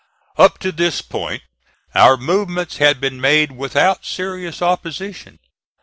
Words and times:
Up 0.35 0.57
to 0.57 0.71
this 0.71 0.99
point 1.03 1.43
our 1.93 2.17
movements 2.17 2.77
had 2.77 2.99
been 2.99 3.21
made 3.21 3.51
without 3.51 4.03
serious 4.03 4.59
opposition. 4.59 5.37